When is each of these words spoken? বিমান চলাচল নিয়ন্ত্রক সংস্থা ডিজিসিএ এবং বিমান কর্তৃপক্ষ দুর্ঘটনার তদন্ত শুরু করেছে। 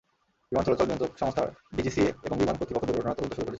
বিমান 0.51 0.63
চলাচল 0.65 0.85
নিয়ন্ত্রক 0.87 1.11
সংস্থা 1.21 1.43
ডিজিসিএ 1.77 2.09
এবং 2.25 2.35
বিমান 2.37 2.55
কর্তৃপক্ষ 2.57 2.85
দুর্ঘটনার 2.87 3.17
তদন্ত 3.17 3.33
শুরু 3.33 3.37
করেছে। 3.37 3.49